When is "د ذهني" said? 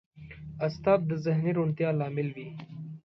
1.09-1.51